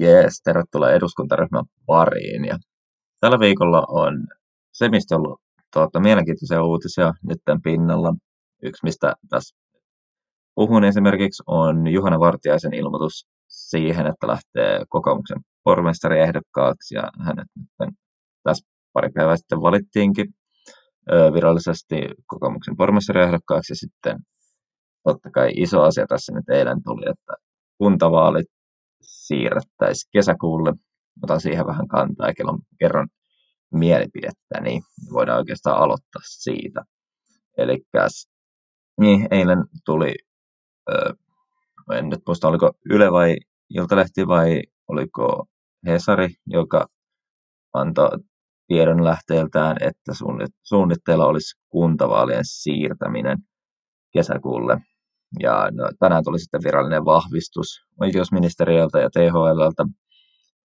[0.00, 2.44] Jees, tervetuloa eduskuntaryhmän pariin.
[2.44, 2.58] Ja
[3.20, 4.26] tällä viikolla on
[4.72, 5.40] se, mistä on ollut
[5.72, 8.14] tuota, mielenkiintoisia uutisia nyt pinnalla.
[8.62, 9.56] Yksi, mistä tässä
[10.54, 17.94] puhun esimerkiksi, on Juhana Vartiaisen ilmoitus siihen, että lähtee kokoomuksen pormestariehdokkaaksi, ja hänet nyt
[18.42, 20.26] tässä pari päivää sitten valittiinkin
[21.34, 21.96] virallisesti
[22.26, 24.18] kokoomuksen pormestariehdokkaaksi, ja sitten
[25.04, 27.32] totta kai iso asia tässä nyt eilen tuli, että
[27.78, 28.46] kuntavaalit
[29.02, 30.74] siirrettäisiin kesäkuulle.
[31.22, 32.34] Otan siihen vähän kantaa ja
[32.78, 33.08] kerron
[33.72, 34.82] mielipidettä, niin
[35.12, 36.84] voidaan oikeastaan aloittaa siitä.
[37.58, 37.78] Eli
[39.00, 40.14] niin, eilen tuli,
[40.90, 41.14] ö,
[41.92, 43.36] en nyt muista oliko Yle vai
[43.70, 45.44] Iltalehti vai oliko
[45.86, 46.86] Hesari, joka
[47.72, 48.10] antoi
[48.66, 50.12] tiedon lähteeltään, että
[50.62, 53.38] suunnitteilla olisi kuntavaalien siirtäminen
[54.12, 54.78] kesäkuulle.
[55.38, 57.66] Ja no, tänään tuli sitten virallinen vahvistus
[58.00, 59.84] oikeusministeriöltä ja THLltä,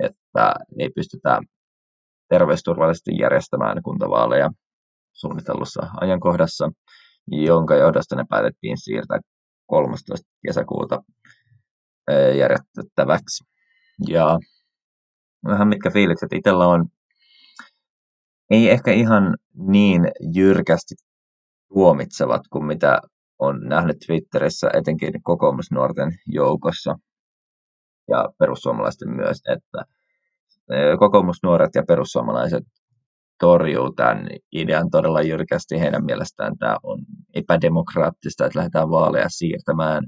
[0.00, 1.40] että ei pystytä
[2.28, 4.50] terveysturvallisesti järjestämään kuntavaaleja
[5.12, 6.70] suunnitellussa ajankohdassa,
[7.30, 9.20] jonka johdosta ne päätettiin siirtää
[9.66, 10.28] 13.
[10.46, 11.02] kesäkuuta
[12.38, 13.44] järjestettäväksi.
[14.08, 14.38] Ja
[15.48, 16.86] vähän mitkä fiilikset itsellä on,
[18.50, 20.94] ei ehkä ihan niin jyrkästi
[21.68, 23.00] tuomitsevat kuin mitä
[23.38, 26.98] on nähnyt Twitterissä etenkin kokoomusnuorten joukossa
[28.08, 29.84] ja perussuomalaisten myös, että
[30.98, 32.64] kokoomusnuoret ja perussuomalaiset
[33.40, 35.80] torjuu tämän idean todella jyrkästi.
[35.80, 36.98] Heidän mielestään tämä on
[37.34, 40.04] epädemokraattista, että lähdetään vaaleja siirtämään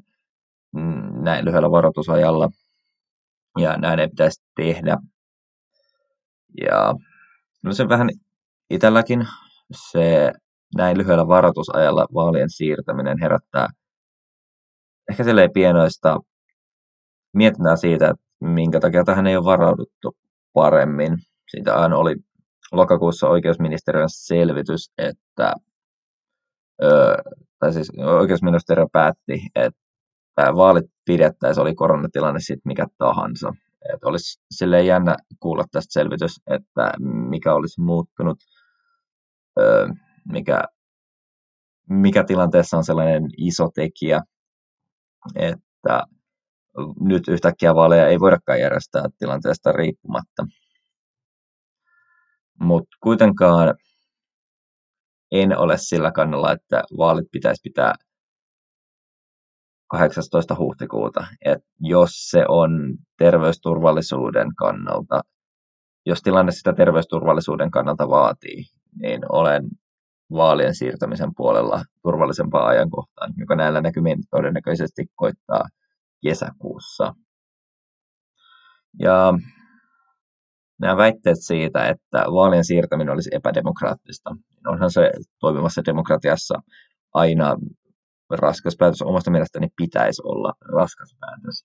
[0.72, 2.48] mm, näin lyhyellä varoitusajalla.
[3.58, 4.96] Ja näin ei pitäisi tehdä.
[6.60, 6.94] Ja
[7.62, 8.10] no se vähän
[8.70, 9.26] itselläkin
[9.90, 10.32] se
[10.76, 13.68] näin lyhyellä varoitusajalla vaalien siirtäminen herättää
[15.10, 16.20] ehkä silleen pienoista
[17.36, 20.16] mietintää siitä, että minkä takia tähän ei ole varauduttu
[20.52, 21.18] paremmin.
[21.48, 22.16] Siitä aina oli
[22.72, 25.52] lokakuussa oikeusministeriön selvitys, että
[26.82, 27.16] ö,
[27.58, 33.52] tai siis oikeusministeriö päätti, että vaalit pidettäisiin, oli koronatilanne sitten mikä tahansa.
[33.94, 36.92] Että olisi silleen jännä kuulla tästä selvitys, että
[37.28, 38.38] mikä olisi muuttunut,
[39.60, 39.88] ö,
[40.32, 40.62] mikä,
[41.88, 44.20] mikä tilanteessa on sellainen iso tekijä,
[45.34, 46.02] että
[47.00, 50.46] nyt yhtäkkiä vaaleja ei voidakaan järjestää tilanteesta riippumatta.
[52.60, 53.74] Mutta kuitenkaan
[55.32, 57.94] en ole sillä kannalla, että vaalit pitäisi pitää
[59.90, 60.56] 18.
[60.58, 61.26] huhtikuuta.
[61.44, 62.70] Et jos se on
[63.18, 65.20] terveysturvallisuuden kannalta,
[66.06, 68.64] jos tilanne sitä terveysturvallisuuden kannalta vaatii,
[69.00, 69.68] niin olen
[70.32, 75.64] vaalien siirtämisen puolella turvallisempaa ajankohtaan, joka näillä näkymin todennäköisesti koittaa
[76.22, 77.14] kesäkuussa.
[78.98, 79.34] Ja
[80.80, 86.54] nämä väitteet siitä, että vaalien siirtäminen olisi epädemokraattista, niin onhan se toimivassa demokratiassa
[87.14, 87.56] aina
[88.30, 89.02] raskas päätös.
[89.02, 91.64] Omasta mielestäni pitäisi olla raskas päätös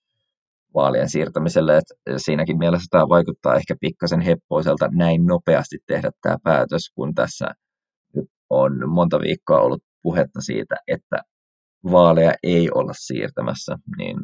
[0.73, 1.77] vaalien siirtämiselle.
[1.77, 7.47] että siinäkin mielessä tämä vaikuttaa ehkä pikkasen heppoiselta näin nopeasti tehdä tämä päätös, kun tässä
[8.61, 11.17] on monta viikkoa ollut puhetta siitä, että
[11.91, 14.17] vaaleja ei olla siirtämässä, niin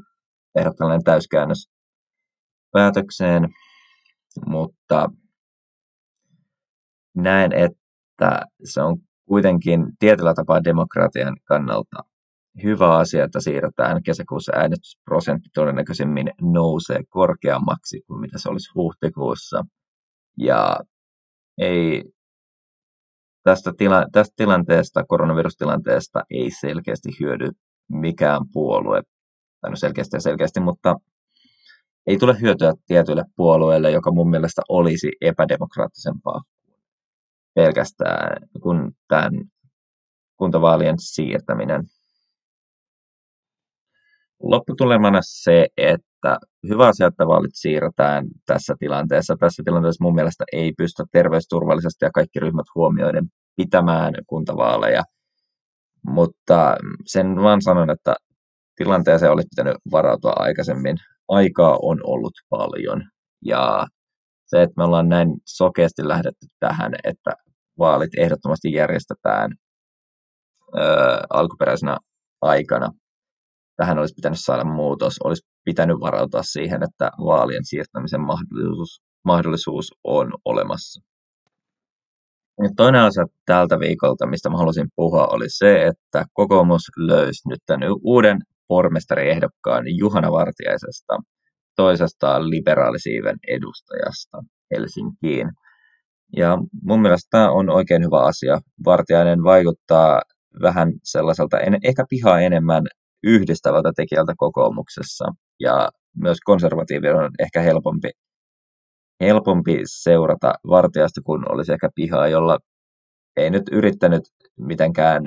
[0.54, 1.70] tehdä tällainen täyskäännös
[2.72, 3.50] päätökseen,
[4.46, 5.10] mutta
[7.16, 12.04] näen, että se on kuitenkin tietyllä tapaa demokratian kannalta
[12.64, 19.66] hyvä asia, että siirretään kesäkuussa äänestysprosentti todennäköisemmin nousee korkeammaksi kuin mitä se olisi huhtikuussa.
[20.38, 20.80] Ja
[21.58, 22.04] ei
[23.44, 27.50] tästä, tila, tästä tilanteesta, koronavirustilanteesta ei selkeästi hyödy
[27.88, 29.02] mikään puolue,
[29.62, 30.96] tai no selkeästi ja selkeästi, mutta
[32.08, 36.42] ei tule hyötyä tietyille puolueille, joka mun mielestä olisi epädemokraattisempaa
[37.56, 39.32] pelkästään kuin tämän
[40.38, 41.84] kuntavaalien siirtäminen.
[44.40, 46.09] Lopputulemana se, että
[46.70, 49.36] hyvä asia, että vaalit siirretään tässä tilanteessa.
[49.40, 55.04] Tässä tilanteessa mun mielestä ei pysty terveysturvallisesti ja kaikki ryhmät huomioiden pitämään kuntavaaleja.
[56.08, 58.16] Mutta sen vaan sanon, että
[58.76, 60.98] tilanteeseen olisi pitänyt varautua aikaisemmin.
[61.28, 63.04] Aikaa on ollut paljon
[63.46, 63.88] ja
[64.46, 67.32] se, että me ollaan näin sokeasti lähdetty tähän, että
[67.80, 69.52] vaalit ehdottomasti järjestetään
[70.78, 70.82] ö,
[71.30, 71.98] alkuperäisenä
[72.42, 72.90] aikana.
[73.80, 75.16] Tähän olisi pitänyt saada muutos.
[75.24, 81.02] Olisi pitänyt varautua siihen, että vaalien siirtämisen mahdollisuus, mahdollisuus on olemassa.
[82.64, 87.60] Ja toinen asia tältä viikolta, mistä mä halusin puhua, oli se, että kokoomus löysi nyt
[87.66, 88.38] tämän uuden
[88.68, 91.18] pormestariehdokkaan Juhana Vartiaisesta
[91.76, 94.38] toisesta liberaalisiiven edustajasta
[94.72, 95.52] Helsinkiin.
[96.38, 98.60] Ja mun mielestä tämä on oikein hyvä asia.
[98.86, 100.22] Vartiainen vaikuttaa
[100.62, 102.84] vähän sellaiselta, ehkä pihaa enemmän
[103.24, 105.26] yhdistävältä tekijältä kokoomuksessa.
[105.60, 108.10] Ja myös konservatiivien on ehkä helpompi,
[109.22, 112.58] helpompi seurata Vartiasta, kun olisi ehkä pihaa, jolla
[113.38, 114.24] ei nyt yrittänyt
[114.60, 115.24] mitenkään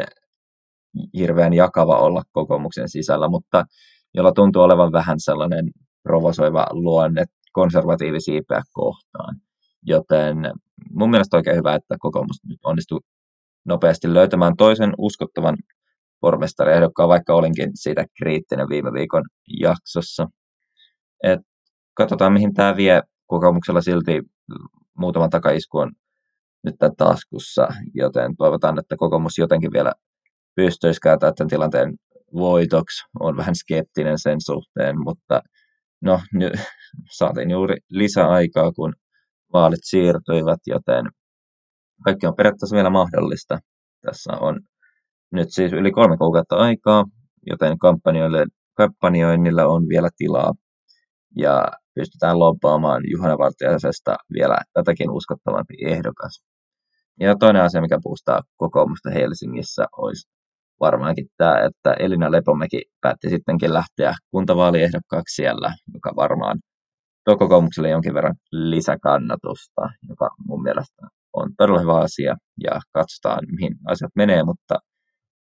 [1.16, 3.64] hirveän jakava olla kokoomuksen sisällä, mutta
[4.14, 5.70] jolla tuntuu olevan vähän sellainen
[6.02, 9.36] provosoiva luonne konservatiivisiipeä kohtaan.
[9.82, 10.36] Joten
[10.90, 13.00] mun mielestä oikein hyvä, että kokoomus nyt onnistuu
[13.64, 15.56] nopeasti löytämään toisen uskottavan
[16.22, 19.22] pormestariehdokkaan, vaikka olinkin siitä kriittinen viime viikon
[19.60, 20.26] jaksossa.
[21.22, 21.40] Et
[21.94, 23.02] katsotaan, mihin tämä vie.
[23.26, 24.22] Kokoomuksella silti
[24.98, 25.92] muutama takaisku on
[26.64, 29.92] nyt tämän taskussa, joten toivotaan, että kokoomus jotenkin vielä
[30.56, 31.94] pystyisi kääntämään tämän tilanteen
[32.34, 33.04] voitoksi.
[33.20, 35.42] on vähän skeptinen sen suhteen, mutta
[36.00, 36.52] no, nyt
[37.18, 38.94] saatiin juuri lisäaikaa, kun
[39.52, 41.04] vaalit siirtyivät, joten
[42.04, 43.58] kaikki on periaatteessa vielä mahdollista.
[44.06, 44.60] Tässä on
[45.32, 47.04] nyt siis yli kolme kuukautta aikaa,
[47.50, 48.46] joten kampanjoille,
[48.76, 50.52] kampanjoinnilla on vielä tilaa
[51.36, 56.44] ja pystytään lobbaamaan Juhana Vartiaisesta vielä tätäkin uskottavampi ehdokas.
[57.20, 60.30] Ja toinen asia, mikä puustaa kokoomusta Helsingissä, olisi
[60.80, 66.58] varmaankin tämä, että Elina Lepomäki päätti sittenkin lähteä kuntavaaliehdokkaaksi siellä, joka varmaan
[67.24, 73.74] tuo kokoomukselle jonkin verran lisäkannatusta, joka mun mielestä on todella hyvä asia ja katsotaan, mihin
[73.86, 74.74] asiat menee, mutta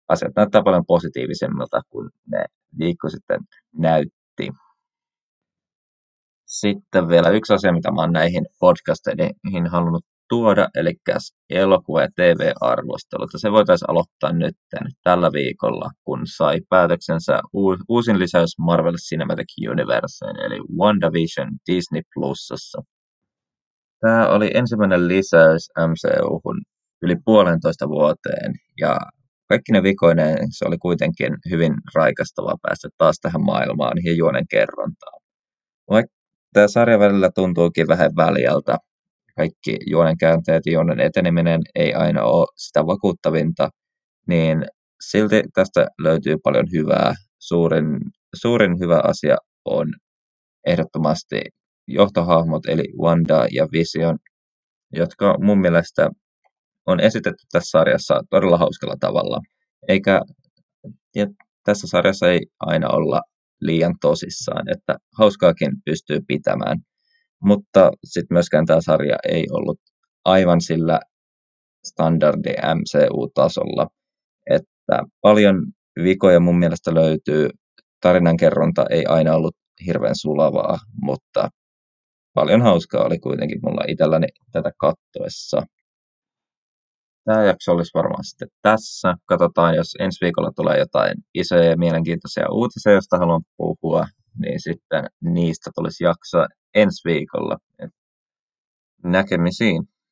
[0.08, 2.44] asiat näyttää paljon positiivisemmilta kuin ne
[2.78, 3.40] viikko sitten
[3.78, 4.50] näytti.
[6.46, 10.94] Sitten vielä yksi asia, mitä mä oon näihin podcasteihin halunnut tuoda, eli
[11.50, 13.30] elokuva- ja TV-arvostelut.
[13.36, 14.56] Se voitaisiin aloittaa nyt
[15.02, 17.40] tällä viikolla, kun sai päätöksensä
[17.88, 22.82] uusin lisäys Marvel Cinematic Universeen, eli WandaVision Disney Plusassa.
[24.00, 26.62] Tämä oli ensimmäinen lisäys MCU-hun
[27.02, 28.96] yli puolentoista vuoteen, ja
[29.48, 35.20] kaikki ne vikoineen se oli kuitenkin hyvin raikastava päästä taas tähän maailmaan ja juonen kerrontaan.
[35.90, 36.14] Vaikka
[36.52, 38.78] tämä sarja välillä tuntuukin vähän väljältä,
[39.36, 43.70] kaikki juonen käänteet ja juonen eteneminen ei aina ole sitä vakuuttavinta,
[44.28, 44.64] niin
[45.10, 47.14] silti tästä löytyy paljon hyvää.
[47.38, 47.98] Suurin,
[48.34, 49.94] suurin hyvä asia on
[50.66, 51.40] ehdottomasti
[51.88, 54.18] johtohahmot, eli Wanda ja Vision,
[54.92, 56.10] jotka mun mielestä
[56.86, 59.40] on esitetty tässä sarjassa todella hauskalla tavalla.
[59.88, 60.20] Eikä
[61.14, 61.26] ja
[61.64, 63.20] tässä sarjassa ei aina olla
[63.60, 66.78] liian tosissaan, että hauskaakin pystyy pitämään.
[67.44, 69.78] Mutta sitten myöskään tämä sarja ei ollut
[70.24, 71.00] aivan sillä
[71.86, 73.86] standardi MCU-tasolla,
[74.50, 75.56] että paljon
[76.02, 77.48] vikoja mun mielestä löytyy.
[78.00, 81.48] Tarinankerronta ei aina ollut hirveän sulavaa, mutta
[82.34, 85.62] paljon hauskaa oli kuitenkin mulla itselläni tätä kattoessa.
[87.24, 89.14] Tämä jakso olisi varmaan sitten tässä.
[89.26, 94.06] Katsotaan, jos ensi viikolla tulee jotain isoja ja mielenkiintoisia uutisia, joista haluan puhua,
[94.38, 97.58] niin sitten niistä tulisi jaksoa ensi viikolla.
[99.04, 99.93] Näkemisiin.